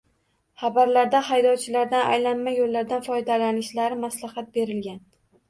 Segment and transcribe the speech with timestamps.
[0.61, 4.99] Xabarda haydovchilardan aylanma yo‘llardan foydalanishlari maslahat berilgan